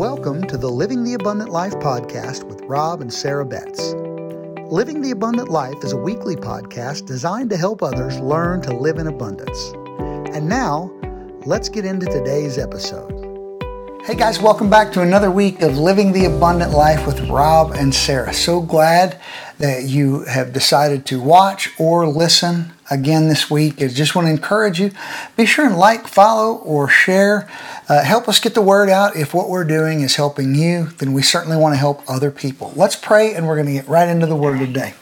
[0.00, 3.92] Welcome to the Living the Abundant Life podcast with Rob and Sarah Betts.
[4.72, 8.96] Living the Abundant Life is a weekly podcast designed to help others learn to live
[8.96, 9.74] in abundance.
[10.34, 10.90] And now,
[11.44, 13.19] let's get into today's episode.
[14.06, 17.94] Hey guys, welcome back to another week of Living the Abundant Life with Rob and
[17.94, 18.32] Sarah.
[18.32, 19.20] So glad
[19.58, 23.82] that you have decided to watch or listen again this week.
[23.82, 24.90] I just want to encourage you
[25.36, 27.46] be sure and like, follow, or share.
[27.90, 29.16] Uh, help us get the word out.
[29.16, 32.72] If what we're doing is helping you, then we certainly want to help other people.
[32.74, 34.94] Let's pray, and we're going to get right into the word today.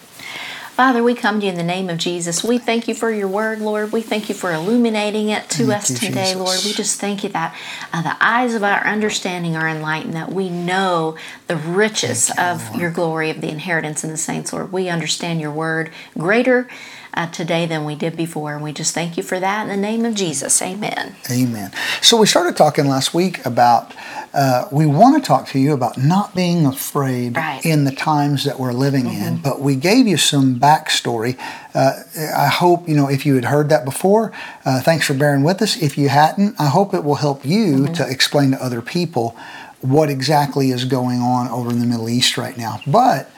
[0.78, 2.45] Father, we come to you in the name of Jesus.
[2.45, 3.91] We thank you for your word, Lord.
[3.91, 6.36] We thank you for illuminating it to Thank us you, today, Jesus.
[6.36, 6.60] Lord.
[6.64, 7.56] We just thank you that
[7.92, 11.16] uh, the eyes of our understanding are enlightened, that we know
[11.48, 12.80] the riches you, of Lord.
[12.80, 14.70] your glory, of the inheritance in the saints, Lord.
[14.70, 16.69] We understand your word greater
[17.18, 18.54] uh, today than we did before.
[18.54, 20.62] And we just thank you for that in the name of Jesus.
[20.62, 21.16] Amen.
[21.30, 21.72] Amen.
[22.00, 23.92] So we started talking last week about
[24.32, 27.64] uh, we want to talk to you about not being afraid Right.
[27.66, 31.36] in the times that we're living in, but we gave you some backstory.
[31.74, 31.94] Uh,
[32.36, 34.33] I hope you know if you had heard that before.
[34.64, 35.77] Uh, thanks for bearing with us.
[35.83, 39.36] If you hadn't, I hope it will help you to explain to other people
[39.80, 42.80] what exactly is going on over in the Middle East right now.
[42.86, 43.30] But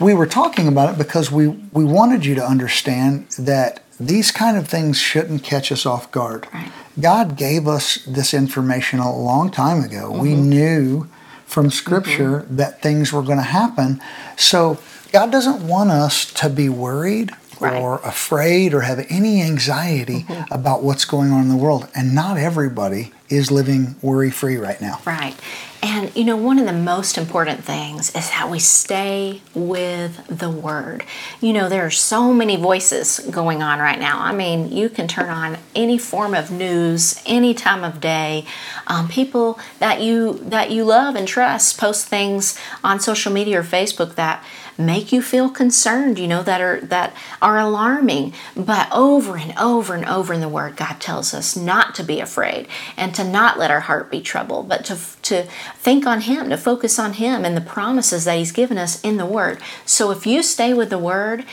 [0.00, 4.56] we were talking about it because we, we wanted you to understand that these kind
[4.56, 6.48] of things shouldn't catch us off guard.
[6.52, 6.72] Right.
[7.00, 10.10] God gave us this information a long time ago.
[10.10, 10.48] We mm-hmm.
[10.48, 11.08] knew
[11.46, 11.70] from mm-hmm.
[11.70, 14.00] Scripture that things were going to happen.
[14.36, 14.78] So
[15.12, 17.80] God doesn't want us to be worried Right.
[17.80, 20.52] or afraid or have any anxiety mm-hmm.
[20.52, 21.88] about what's going on in the world.
[21.94, 25.00] And not everybody is living worry free right now.
[25.04, 25.36] Right.
[25.84, 30.48] And you know, one of the most important things is that we stay with the
[30.48, 31.04] word.
[31.42, 34.18] You know, there are so many voices going on right now.
[34.20, 38.46] I mean, you can turn on any form of news, any time of day.
[38.86, 43.62] Um, people that you that you love and trust post things on social media or
[43.62, 44.42] Facebook that
[44.76, 48.32] make you feel concerned you know that are that are alarming.
[48.56, 52.20] But over and over and over in the word god tells us not to be
[52.20, 55.44] afraid and to not let our heart be troubled but to to
[55.76, 59.16] think on him to focus on him and the promises that he's given us in
[59.16, 59.58] the word.
[59.84, 61.44] So if you stay with the word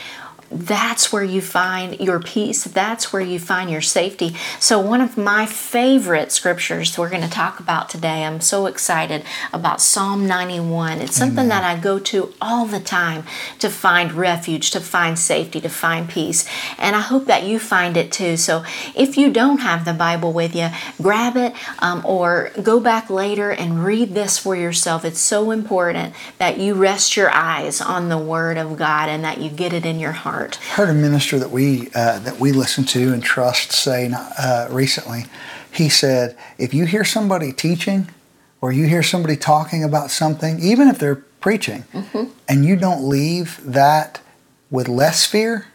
[0.52, 2.64] that's where you find your peace.
[2.64, 4.36] That's where you find your safety.
[4.60, 9.24] So, one of my favorite scriptures we're going to talk about today, I'm so excited
[9.52, 11.00] about Psalm 91.
[11.00, 13.24] It's something that I go to all the time
[13.60, 16.46] to find refuge, to find safety, to find peace.
[16.78, 18.36] And I hope that you find it too.
[18.36, 18.64] So,
[18.94, 20.68] if you don't have the Bible with you,
[21.00, 25.04] grab it um, or go back later and read this for yourself.
[25.04, 29.38] It's so important that you rest your eyes on the Word of God and that
[29.38, 30.41] you get it in your heart.
[30.50, 35.24] Heard a minister that we uh, that we listen to and trust say uh, recently.
[35.72, 38.08] He said, if you hear somebody teaching,
[38.60, 41.84] or you hear somebody talking about something, even if they're preaching,
[42.48, 44.20] and you don't leave that
[44.70, 45.66] with less fear,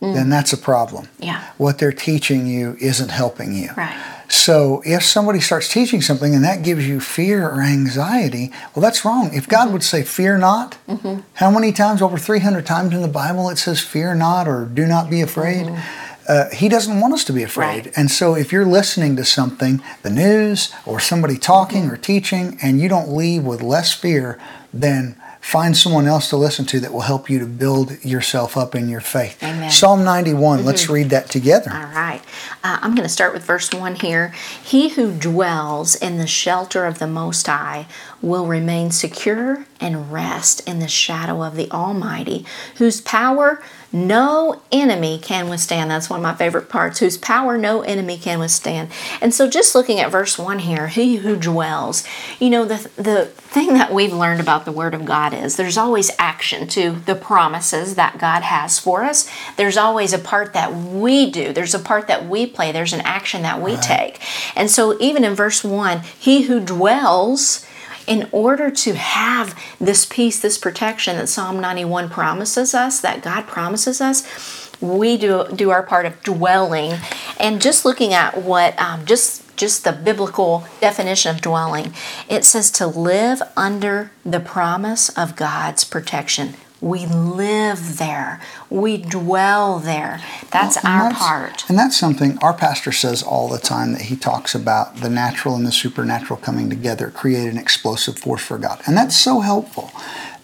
[0.00, 1.08] then that's a problem.
[1.18, 1.42] Yeah.
[1.58, 3.70] What they're teaching you isn't helping you.
[3.76, 3.96] Right.
[4.36, 9.04] So if somebody starts teaching something and that gives you fear or anxiety, well, that's
[9.04, 9.30] wrong.
[9.32, 9.72] If God mm-hmm.
[9.74, 11.20] would say, "Fear not," mm-hmm.
[11.34, 14.86] how many times over 300 times in the Bible it says, "Fear not" or "Do
[14.86, 15.66] not be afraid"?
[15.66, 16.06] Mm-hmm.
[16.28, 17.86] Uh, he doesn't want us to be afraid.
[17.86, 17.92] Right.
[17.96, 22.80] And so if you're listening to something, the news or somebody talking or teaching, and
[22.80, 24.38] you don't leave with less fear,
[24.74, 28.74] then find someone else to listen to that will help you to build yourself up
[28.74, 29.40] in your faith.
[29.44, 29.70] Amen.
[29.70, 31.70] Psalm 91, let's read that together.
[31.72, 32.20] All right.
[32.64, 34.34] Uh, I'm going to start with verse 1 here.
[34.64, 37.86] He who dwells in the shelter of the Most High
[38.20, 42.44] will remain secure and rest in the shadow of the Almighty,
[42.78, 45.90] whose power no enemy can withstand.
[45.90, 46.98] That's one of my favorite parts.
[46.98, 48.90] Whose power no enemy can withstand.
[49.20, 52.04] And so, just looking at verse 1 here, he who dwells,
[52.40, 55.78] you know, the, the thing that we've learned about the Word of God is there's
[55.78, 59.30] always action to the promises that God has for us.
[59.56, 63.02] There's always a part that we do, there's a part that we play, there's an
[63.02, 64.20] action that we take.
[64.56, 67.66] And so, even in verse 1, he who dwells,
[68.06, 73.46] in order to have this peace, this protection that Psalm 91 promises us, that God
[73.46, 76.94] promises us, we do do our part of dwelling.
[77.38, 81.94] And just looking at what um, just just the biblical definition of dwelling,
[82.28, 86.54] it says to live under the promise of God's protection.
[86.80, 88.38] We live there.
[88.68, 90.20] We dwell there.
[90.50, 91.64] That's And our that's- part.
[91.68, 95.54] And that's something our pastor says all the time that he talks about the natural
[95.56, 98.82] and the supernatural coming together, create an explosive force for God.
[98.86, 99.90] And that's so helpful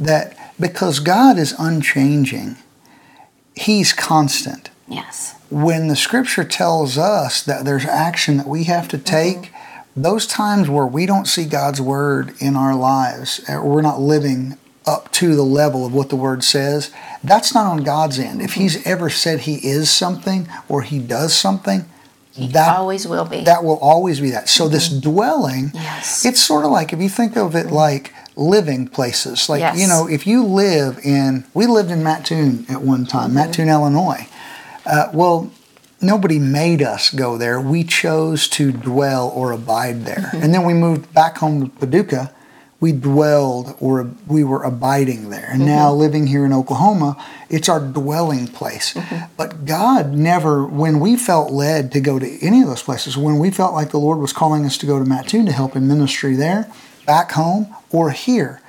[0.01, 2.57] that because God is unchanging,
[3.55, 4.71] he's constant.
[4.89, 5.35] Yes.
[5.53, 9.53] When the scripture tells us that there's action that we have to take,
[9.95, 14.57] those times where we don't see God's word in our lives, or we're not living
[14.87, 16.91] up to the level of what the word says,
[17.23, 18.41] that's not on God's end.
[18.41, 21.85] If He's ever said He is something or He does something,
[22.39, 23.43] that always will be.
[23.43, 24.49] That will always be that.
[24.49, 24.73] So mm-hmm.
[24.73, 26.25] this dwelling, yes.
[26.25, 29.51] it's sort of like if you think of it like living places.
[29.51, 29.79] Like yes.
[29.79, 33.35] you know, if you live in, we lived in Mattoon at one time, mm-hmm.
[33.35, 34.27] Mattoon, Illinois.
[34.85, 35.51] Uh, well,
[36.01, 37.61] nobody made us go there.
[37.61, 40.17] We chose to dwell or abide there.
[40.17, 40.43] Mm-hmm.
[40.43, 42.35] And then we moved back home to Paducah.
[42.81, 45.49] We dwelled or we were abiding there.
[45.49, 45.71] And mm-hmm.
[45.71, 47.17] now living here in Oklahoma,
[47.49, 48.95] it's our dwelling place.
[48.95, 49.33] Mm-hmm.
[49.37, 53.39] But God never, when we felt led to go to any of those places, when
[53.39, 55.87] we felt like the Lord was calling us to go to Mattoon to help in
[55.87, 56.73] ministry there,
[57.07, 58.61] back home, or here,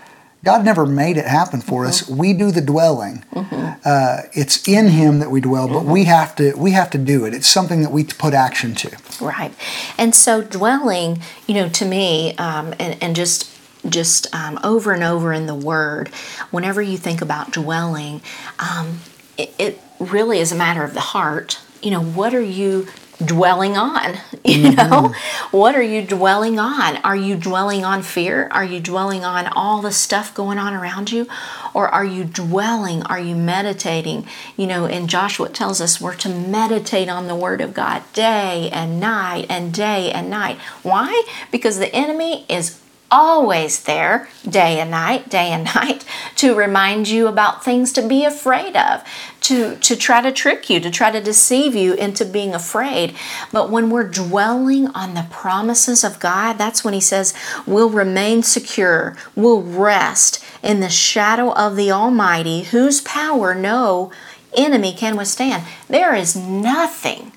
[0.43, 1.89] God never made it happen for mm-hmm.
[1.89, 2.09] us.
[2.09, 3.23] We do the dwelling.
[3.33, 3.79] Mm-hmm.
[3.85, 5.91] Uh, it's in Him that we dwell, but mm-hmm.
[5.91, 7.33] we have to we have to do it.
[7.33, 8.97] It's something that we put action to.
[9.21, 9.53] Right,
[9.97, 13.49] and so dwelling, you know, to me, um, and, and just
[13.87, 16.09] just um, over and over in the Word,
[16.51, 18.21] whenever you think about dwelling,
[18.59, 18.99] um,
[19.37, 21.59] it, it really is a matter of the heart.
[21.81, 22.87] You know, what are you
[23.24, 24.18] dwelling on?
[24.45, 24.89] You mm-hmm.
[24.92, 25.13] know,
[25.51, 26.98] what are you dwelling on?
[26.98, 28.50] Are you dwelling on fear?
[28.51, 31.30] Are you dwelling on all the stuff going on around you?
[31.74, 33.04] Or are you dwelling?
[33.04, 34.27] Are you meditating?
[34.57, 38.69] You know, and Joshua tells us we're to meditate on the Word of God day
[38.74, 40.57] and night and day and night.
[40.83, 41.24] Why?
[41.50, 42.81] Because the enemy is
[43.13, 46.04] always there, day and night, day and night,
[46.36, 49.04] to remind you about things to be afraid of,
[49.42, 53.15] to, to try to trick you, to try to deceive you into being afraid.
[53.51, 57.36] But when we're dwelling on the promises of God, that's when He says,
[57.68, 64.12] we'll remain secure, we'll rest in the shadow of the Almighty, whose power no
[64.57, 65.63] enemy can withstand.
[65.88, 67.31] There is nothing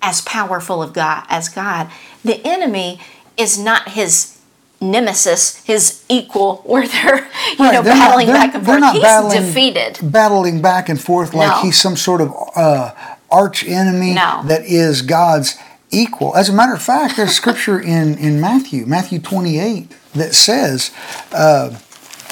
[0.00, 1.90] as powerful of God as God.
[2.24, 3.00] The enemy
[3.36, 4.39] is not his
[4.80, 8.80] nemesis, his equal, where they're you right, know they're battling not, back and forth.
[8.80, 9.98] Not he's battling, defeated.
[10.02, 11.62] Battling back and forth like no.
[11.62, 12.94] he's some sort of uh,
[13.30, 14.42] arch enemy no.
[14.46, 15.56] that is God's
[15.90, 16.36] equal.
[16.36, 20.90] As a matter of fact, there's scripture in in Matthew, Matthew 28, that says.
[21.32, 21.78] Uh,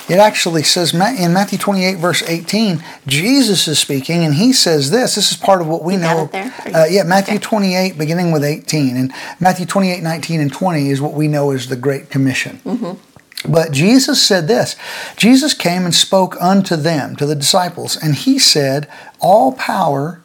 [0.08, 5.14] it actually says in Matthew 28, verse 18, Jesus is speaking, and he says this.
[5.14, 6.31] This is part of what we you know.
[6.32, 7.44] Uh, yeah, Matthew okay.
[7.44, 8.96] 28, beginning with 18.
[8.96, 12.60] And Matthew 28, 19, and 20 is what we know as the Great Commission.
[12.64, 13.52] Mm-hmm.
[13.52, 14.76] But Jesus said this
[15.16, 18.88] Jesus came and spoke unto them, to the disciples, and he said,
[19.20, 20.22] All power,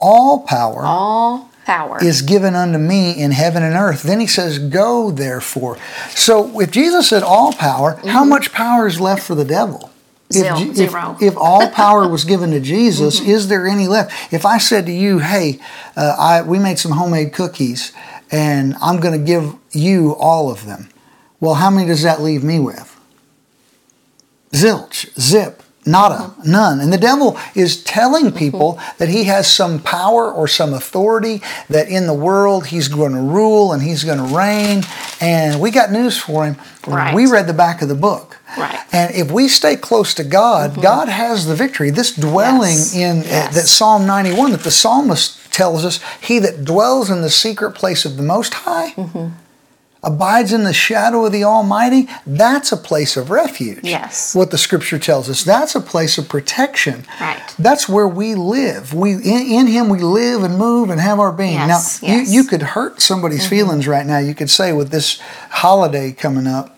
[0.00, 4.02] all power, all power is given unto me in heaven and earth.
[4.02, 5.78] Then he says, Go therefore.
[6.10, 8.08] So if Jesus said all power, mm-hmm.
[8.08, 9.90] how much power is left for the devil?
[10.32, 10.56] Zero.
[10.56, 11.16] If, Zero.
[11.20, 13.30] if, if all power was given to Jesus, mm-hmm.
[13.30, 14.32] is there any left?
[14.32, 15.60] If I said to you, "Hey,
[15.96, 17.92] uh, I we made some homemade cookies,
[18.30, 20.88] and I'm going to give you all of them,"
[21.40, 22.98] well, how many does that leave me with?
[24.52, 25.63] Zilch, zip.
[25.86, 26.80] Nada, none.
[26.80, 31.88] And the devil is telling people that he has some power or some authority, that
[31.88, 34.82] in the world he's going to rule and he's going to reign.
[35.20, 36.56] And we got news for him.
[36.86, 37.14] Right.
[37.14, 38.38] We read the back of the book.
[38.56, 38.78] Right.
[38.92, 40.80] And if we stay close to God, mm-hmm.
[40.80, 41.90] God has the victory.
[41.90, 42.94] This dwelling yes.
[42.94, 47.30] in uh, that Psalm 91 that the psalmist tells us, he that dwells in the
[47.30, 48.92] secret place of the Most High.
[48.92, 49.43] Mm-hmm
[50.04, 53.80] abides in the shadow of the Almighty, that's a place of refuge.
[53.82, 54.34] Yes.
[54.34, 55.42] What the scripture tells us.
[55.42, 57.04] That's a place of protection.
[57.20, 57.42] Right.
[57.58, 58.94] That's where we live.
[58.94, 61.54] We in, in him we live and move and have our being.
[61.54, 62.32] Yes, now yes.
[62.32, 63.50] You, you could hurt somebody's mm-hmm.
[63.50, 64.18] feelings right now.
[64.18, 66.74] You could say with this holiday coming up,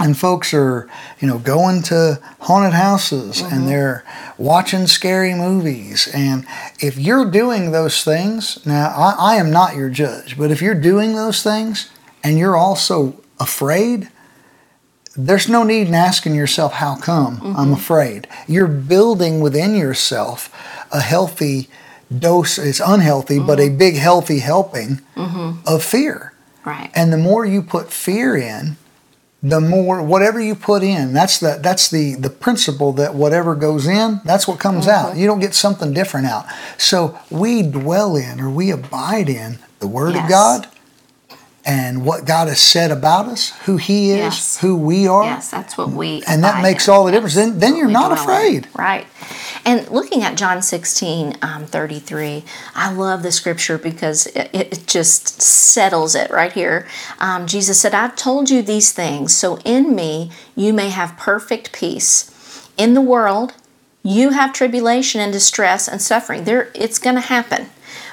[0.00, 0.88] and folks are
[1.20, 3.54] you know going to haunted houses mm-hmm.
[3.54, 4.04] and they're
[4.38, 6.46] watching scary movies and
[6.78, 10.74] if you're doing those things now I, I, am not your judge but if you're
[10.74, 11.90] doing those things
[12.22, 14.08] and you're also afraid,
[15.16, 17.56] there's no need in asking yourself, How come mm-hmm.
[17.56, 18.28] I'm afraid?
[18.46, 20.54] You're building within yourself
[20.92, 21.68] a healthy
[22.16, 23.46] dose, it's unhealthy, mm-hmm.
[23.46, 23.78] but a mm-hmm.
[23.78, 25.60] big healthy helping mm-hmm.
[25.66, 26.34] of fear.
[26.64, 26.90] Right.
[26.94, 28.76] And the more you put fear in,
[29.42, 33.86] the more whatever you put in, that's the that's the the principle that whatever goes
[33.86, 35.10] in, that's what comes out.
[35.10, 35.20] Mm-hmm.
[35.20, 36.44] You don't get something different out.
[36.76, 40.24] So we dwell in or we abide in the Word yes.
[40.24, 40.68] of God
[41.64, 44.60] and what God has said about us, who He is, yes.
[44.60, 45.24] who we are.
[45.24, 46.22] Yes, that's what we.
[46.26, 47.34] And that makes all the difference.
[47.34, 48.64] Then, then you're not afraid.
[48.64, 48.70] In.
[48.74, 49.06] Right.
[49.64, 55.42] And looking at John 16, um, 33, I love the scripture because it, it just
[55.42, 56.88] settles it right here.
[57.18, 61.72] Um, Jesus said, I've told you these things, so in me you may have perfect
[61.72, 62.68] peace.
[62.78, 63.52] In the world,
[64.02, 66.44] you have tribulation and distress and suffering.
[66.44, 67.68] There, it's going to happen.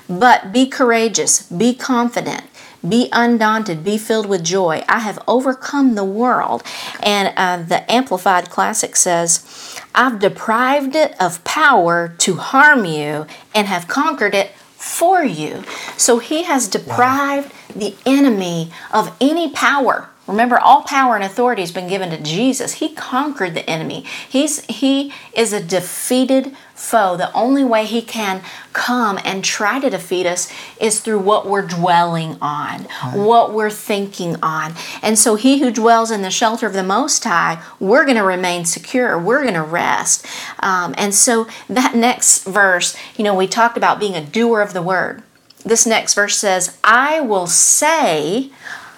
[0.09, 2.43] But be courageous, be confident
[2.89, 3.83] Be undaunted.
[3.83, 4.83] Be filled with joy.
[4.87, 6.63] I have overcome the world.
[7.01, 13.67] And uh, the Amplified Classic says, I've deprived it of power to harm you and
[13.67, 15.63] have conquered it for you.
[15.97, 17.75] So he has deprived wow.
[17.75, 20.09] the enemy of any power.
[20.27, 22.75] Remember, all power and authority has been given to Jesus.
[22.75, 24.03] He conquered the enemy.
[24.27, 27.17] He's he is a defeated foe.
[27.17, 28.41] The only way he can
[28.73, 33.13] come and try to defeat us is through what we're dwelling on, right.
[33.15, 34.73] what we're thinking on.
[35.01, 38.23] And so, he who dwells in the shelter of the Most High, we're going to
[38.23, 39.17] remain secure.
[39.17, 40.25] We're going to rest.
[40.59, 44.73] Um, and so, that next verse, you know, we talked about being a doer of
[44.73, 45.23] the word.
[45.65, 48.51] This next verse says, I will say,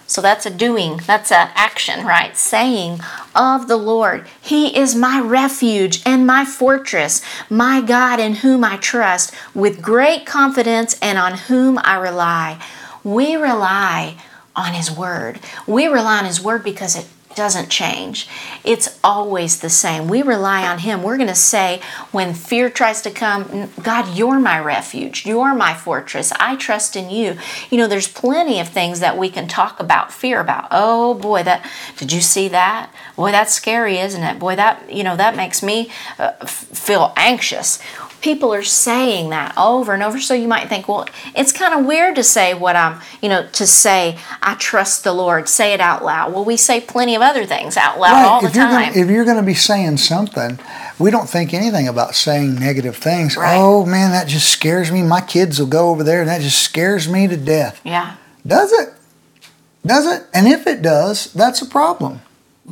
[0.09, 2.35] so that's a doing, that's an action, right?
[2.35, 2.99] Saying
[3.35, 8.77] of the Lord, He is my refuge and my fortress, my God in whom I
[8.77, 12.59] trust, with great confidence and on whom I rely.
[13.03, 14.17] We rely
[14.55, 15.39] on His Word.
[15.67, 17.05] We rely on His Word because it
[17.35, 18.27] doesn't change.
[18.63, 20.07] It's always the same.
[20.07, 21.03] We rely on Him.
[21.03, 21.81] We're going to say,
[22.11, 25.25] when fear tries to come, God, you're my refuge.
[25.25, 26.31] You're my fortress.
[26.39, 27.37] I trust in you.
[27.69, 30.67] You know, there's plenty of things that we can talk about fear about.
[30.71, 31.65] Oh boy, that,
[31.97, 32.91] did you see that?
[33.15, 34.39] Boy, that's scary, isn't it?
[34.39, 37.79] Boy, that, you know, that makes me uh, feel anxious
[38.21, 40.19] people are saying that over and over.
[40.19, 43.47] So you might think, well, it's kind of weird to say what I'm, you know,
[43.53, 46.33] to say, I trust the Lord, say it out loud.
[46.33, 48.25] Well, we say plenty of other things out loud right.
[48.25, 48.89] all if the time.
[48.89, 50.59] Gonna, if you're going to be saying something,
[50.97, 53.37] we don't think anything about saying negative things.
[53.37, 53.57] Right.
[53.57, 55.01] Oh, man, that just scares me.
[55.03, 57.81] My kids will go over there and that just scares me to death.
[57.83, 58.15] Yeah.
[58.45, 58.93] Does it?
[59.85, 60.27] Does it?
[60.33, 62.21] And if it does, that's a problem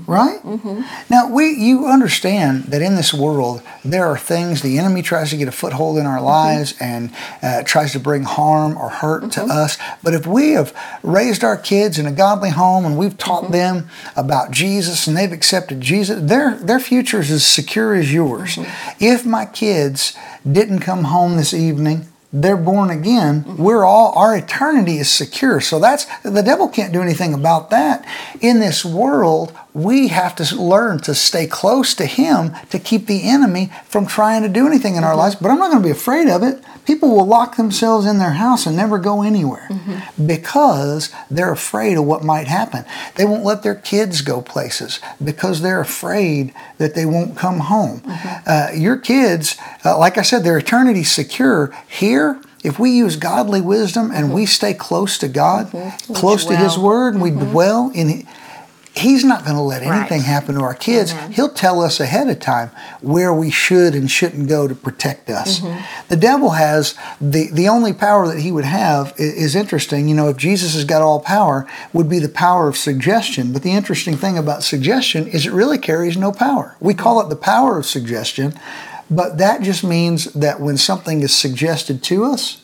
[0.05, 0.39] right?
[0.43, 0.81] Mm-hmm.
[1.09, 5.37] Now we you understand that in this world there are things the enemy tries to
[5.37, 6.25] get a foothold in our mm-hmm.
[6.25, 6.83] lives mm-hmm.
[6.83, 9.47] and uh, tries to bring harm or hurt mm-hmm.
[9.47, 9.77] to us.
[10.03, 13.53] But if we have raised our kids in a godly home and we've taught mm-hmm.
[13.53, 18.55] them about Jesus and they've accepted Jesus, their their future is as secure as yours.
[18.55, 19.03] Mm-hmm.
[19.03, 20.17] If my kids
[20.49, 25.61] didn't come home this evening they're born again, we're all our eternity is secure.
[25.61, 28.05] So that's the devil can't do anything about that.
[28.41, 33.29] In this world, we have to learn to stay close to him to keep the
[33.29, 35.19] enemy from trying to do anything in our mm-hmm.
[35.19, 35.35] lives.
[35.35, 36.63] But I'm not going to be afraid of it.
[36.85, 40.25] People will lock themselves in their house and never go anywhere mm-hmm.
[40.25, 42.85] because they're afraid of what might happen.
[43.15, 47.99] They won't let their kids go places because they're afraid that they won't come home.
[48.01, 48.49] Mm-hmm.
[48.49, 53.15] Uh, your kids, uh, like I said, their eternity secure here here, if we use
[53.15, 54.35] godly wisdom and mm-hmm.
[54.35, 56.13] we stay close to God, mm-hmm.
[56.13, 57.39] close to His Word, and mm-hmm.
[57.39, 58.27] we dwell in
[58.97, 60.27] He's not going to let anything right.
[60.27, 61.13] happen to our kids.
[61.13, 61.31] Mm-hmm.
[61.33, 65.59] He'll tell us ahead of time where we should and shouldn't go to protect us.
[65.59, 66.07] Mm-hmm.
[66.09, 70.07] The devil has the the only power that he would have is, is, interesting.
[70.07, 73.53] You know, if Jesus has got all power, would be the power of suggestion.
[73.53, 76.75] But the interesting thing about suggestion is it really carries no power.
[76.79, 78.53] We call it the power of suggestion,
[79.09, 82.61] but that just means that when something is suggested to us,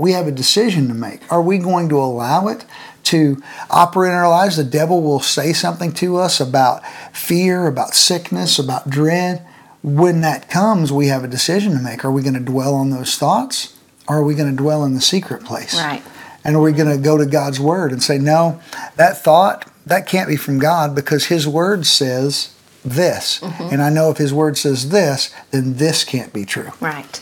[0.00, 1.30] we have a decision to make.
[1.30, 2.64] Are we going to allow it
[3.04, 4.56] to operate in our lives?
[4.56, 6.82] The devil will say something to us about
[7.14, 9.46] fear, about sickness, about dread.
[9.82, 12.02] When that comes, we have a decision to make.
[12.02, 13.76] Are we going to dwell on those thoughts?
[14.08, 15.76] Or are we going to dwell in the secret place?
[15.76, 16.02] Right.
[16.44, 18.58] And are we going to go to God's word and say, no,
[18.96, 23.40] that thought, that can't be from God because his word says this.
[23.40, 23.74] Mm-hmm.
[23.74, 26.70] And I know if his word says this, then this can't be true.
[26.80, 27.20] Right.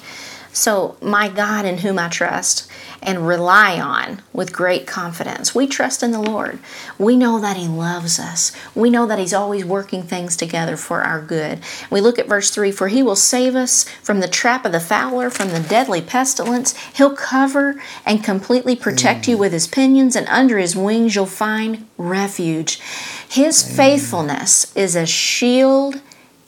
[0.59, 2.69] So, my God in whom I trust
[3.01, 5.55] and rely on with great confidence.
[5.55, 6.59] We trust in the Lord.
[6.99, 8.51] We know that He loves us.
[8.75, 11.61] We know that He's always working things together for our good.
[11.93, 14.81] We look at verse 3 For He will save us from the trap of the
[14.81, 16.77] fowler, from the deadly pestilence.
[16.93, 19.29] He'll cover and completely protect mm.
[19.29, 22.81] you with His pinions, and under His wings you'll find refuge.
[23.29, 26.01] His faithfulness is a shield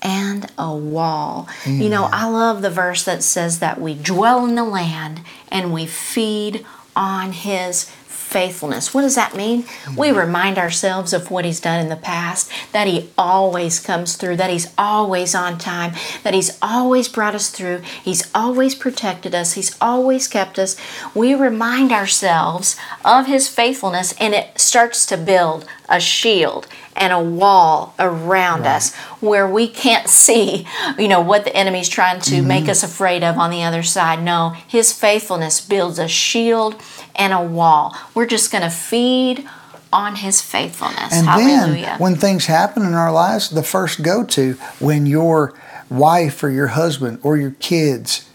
[0.03, 1.49] and a wall.
[1.67, 5.73] You know, I love the verse that says that we dwell in the land and
[5.73, 6.65] we feed
[6.97, 7.91] on his
[8.31, 8.95] faithfulness.
[8.95, 9.65] What does that mean?
[9.97, 10.19] We mm-hmm.
[10.19, 14.51] remind ourselves of what He's done in the past, that He always comes through, that
[14.51, 19.77] He's always on time, that He's always brought us through, He's always protected us, He's
[19.81, 20.77] always kept us.
[21.13, 26.69] We remind ourselves of His faithfulness, and it starts to build a shield
[27.01, 28.77] and a wall around right.
[28.77, 30.67] us where we can't see,
[30.99, 32.47] you know, what the enemy's trying to mm-hmm.
[32.47, 34.23] make us afraid of on the other side.
[34.23, 36.81] No, his faithfulness builds a shield
[37.17, 37.97] and a wall.
[38.15, 39.49] We're just going to feed
[39.93, 41.13] on his faithfulness.
[41.13, 41.83] And Hallelujah.
[41.83, 45.55] then when things happen in our lives, the first go to when your
[45.89, 48.29] wife or your husband or your kids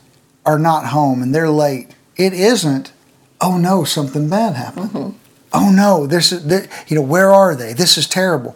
[0.46, 2.92] are not home and they're late, it isn't,
[3.40, 4.90] oh no, something bad happened.
[4.90, 5.18] Mm-hmm
[5.56, 7.74] oh no, this is, this, you know, where are they?
[7.74, 8.56] This is terrible.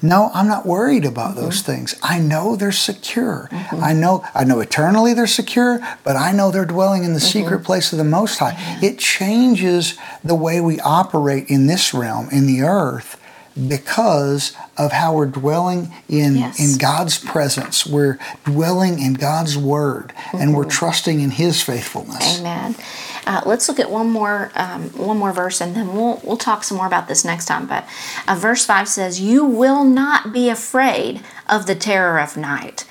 [0.00, 1.40] No, I'm not worried about mm-hmm.
[1.40, 1.96] those things.
[2.02, 3.48] I know they're secure.
[3.50, 3.82] Mm-hmm.
[3.82, 7.38] I know I know eternally they're secure, but I know they're dwelling in the mm-hmm.
[7.38, 8.56] secret place of the Most High.
[8.80, 13.17] It changes the way we operate in this realm, in the earth,
[13.66, 16.60] because of how we're dwelling in yes.
[16.60, 17.86] in God's presence.
[17.86, 20.70] We're dwelling in God's word, and we're mm-hmm.
[20.70, 22.38] trusting in His faithfulness.
[22.38, 22.76] Amen.
[23.26, 26.64] Uh, let's look at one more um, one more verse, and then we'll we'll talk
[26.64, 27.66] some more about this next time.
[27.66, 27.86] But
[28.26, 32.86] uh, verse five says, "You will not be afraid of the terror of night."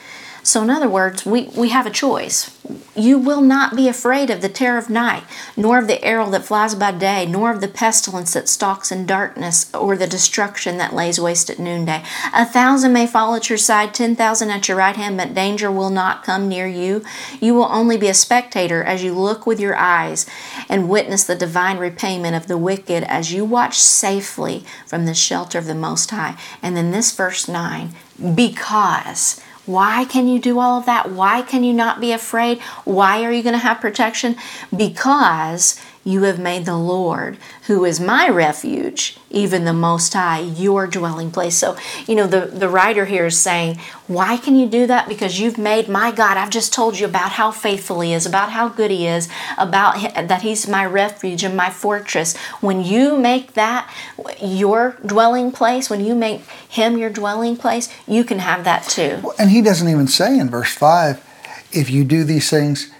[0.47, 2.57] So, in other words, we, we have a choice.
[2.95, 5.23] You will not be afraid of the terror of night,
[5.57, 9.05] nor of the arrow that flies by day, nor of the pestilence that stalks in
[9.05, 12.01] darkness, or the destruction that lays waste at noonday.
[12.33, 15.69] A thousand may fall at your side, ten thousand at your right hand, but danger
[15.69, 17.03] will not come near you.
[17.41, 20.25] You will only be a spectator as you look with your eyes
[20.69, 25.59] and witness the divine repayment of the wicked as you watch safely from the shelter
[25.59, 26.39] of the Most High.
[26.63, 27.93] And then this verse 9
[28.33, 31.11] because why can you do all of that?
[31.11, 32.59] Why can you not be afraid?
[32.85, 34.37] Why are you going to have protection?
[34.75, 40.87] Because you have made the Lord, who is my refuge, even the Most High, your
[40.87, 41.57] dwelling place.
[41.57, 41.75] So,
[42.07, 45.09] you know, the, the writer here is saying, Why can you do that?
[45.09, 46.37] Because you've made my God.
[46.37, 49.99] I've just told you about how faithful He is, about how good He is, about
[50.15, 52.37] that He's my refuge and my fortress.
[52.61, 53.93] When you make that
[54.41, 59.33] your dwelling place, when you make Him your dwelling place, you can have that too.
[59.37, 61.25] And He doesn't even say in verse 5
[61.73, 62.93] if you do these things,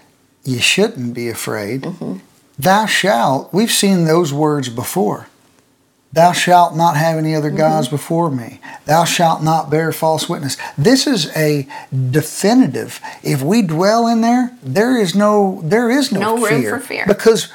[0.44, 1.82] you shouldn't be afraid.
[1.82, 2.18] Mm-hmm
[2.58, 5.28] Thou shalt, we've seen those words before.
[6.12, 7.96] Thou shalt not have any other gods mm-hmm.
[7.96, 8.60] before me.
[8.86, 10.56] Thou shalt not bear false witness.
[10.76, 13.00] This is a definitive.
[13.22, 16.86] If we dwell in there, there is no there is no, no fear, room for
[16.86, 17.52] fear because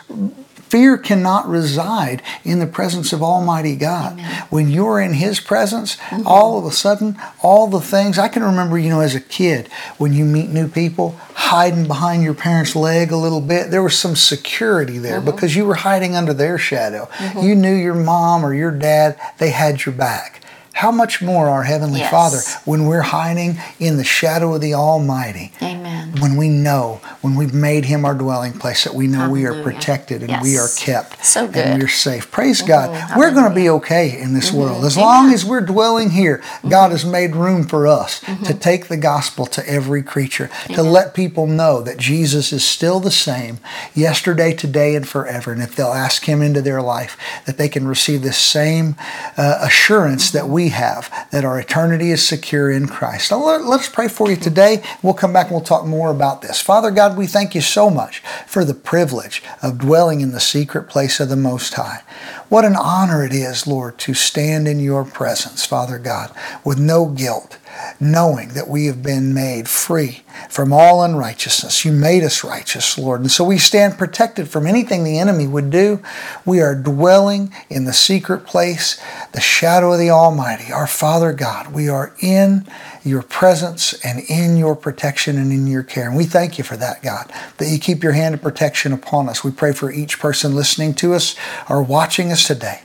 [0.74, 4.14] Fear cannot reside in the presence of Almighty God.
[4.14, 4.48] Amen.
[4.50, 6.26] When you're in His presence, mm-hmm.
[6.26, 9.68] all of a sudden, all the things I can remember, you know, as a kid,
[10.00, 13.96] when you meet new people, hiding behind your parents' leg a little bit, there was
[13.96, 15.30] some security there mm-hmm.
[15.30, 17.06] because you were hiding under their shadow.
[17.18, 17.40] Mm-hmm.
[17.42, 20.43] You knew your mom or your dad, they had your back
[20.74, 22.12] how much more our Heavenly yes.
[22.12, 25.52] Father when we're hiding in the shadow of the Almighty.
[25.62, 26.14] Amen.
[26.20, 29.52] When we know, when we've made Him our dwelling place, that we know Hallelujah.
[29.52, 30.44] we are protected and yes.
[30.44, 31.66] we are kept so good.
[31.66, 32.32] and we're safe.
[32.32, 32.68] Praise mm-hmm.
[32.68, 33.18] God.
[33.18, 34.60] We're going to be okay in this mm-hmm.
[34.60, 34.84] world.
[34.84, 35.08] As Amen.
[35.08, 36.70] long as we're dwelling here, mm-hmm.
[36.70, 38.58] God has made room for us to mm-hmm.
[38.60, 40.78] take the gospel to every creature, Amen.
[40.78, 43.60] to let people know that Jesus is still the same
[43.94, 45.52] yesterday, today, and forever.
[45.52, 48.96] And if they'll ask Him into their life, that they can receive this same
[49.38, 53.32] uh, assurance that we have, that our eternity is secure in Christ.
[53.32, 54.84] Now, let, us pray for you today.
[55.02, 56.62] We'll come back and we'll talk more about this.
[56.62, 60.90] Father God, we thank you so much for the privilege of dwelling in the secret
[60.90, 62.02] place of the Most High.
[62.50, 66.32] What an honor it is, Lord, to stand in your presence, Father God,
[66.64, 67.58] with no guilt
[68.00, 71.86] knowing that we have been made free from all unrighteousness.
[71.86, 73.22] You made us righteous, Lord.
[73.22, 76.02] And so we stand protected from anything the enemy would do.
[76.46, 81.74] We are dwelling in the secret place, the shadow of the Almighty, our Father God.
[81.74, 82.66] We are in
[83.04, 86.08] your presence and in your protection and in your care.
[86.08, 89.30] And we thank you for that, God, that you keep your hand of protection upon
[89.30, 89.44] us.
[89.44, 91.36] We pray for each person listening to us
[91.70, 92.82] or watching us today.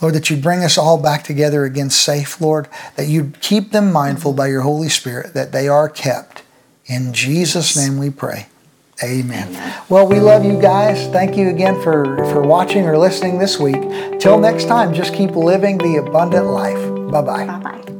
[0.00, 3.92] Lord, that you bring us all back together again safe, Lord, that you keep them
[3.92, 6.42] mindful by your Holy Spirit that they are kept.
[6.86, 8.46] In Jesus' name we pray.
[9.02, 9.48] Amen.
[9.48, 9.82] Amen.
[9.88, 11.06] Well, we love you guys.
[11.12, 13.80] Thank you again for, for watching or listening this week.
[14.18, 17.10] Till next time, just keep living the abundant life.
[17.10, 17.46] Bye bye.
[17.46, 17.97] Bye bye.